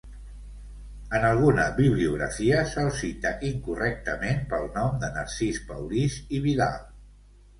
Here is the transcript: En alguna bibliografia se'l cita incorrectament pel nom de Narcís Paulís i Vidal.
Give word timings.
En 1.17 1.25
alguna 1.31 1.65
bibliografia 1.79 2.63
se'l 2.71 2.89
cita 3.01 3.33
incorrectament 3.51 4.41
pel 4.53 4.67
nom 4.79 4.97
de 5.03 5.11
Narcís 5.19 5.59
Paulís 5.69 6.17
i 6.39 6.41
Vidal. 6.47 6.83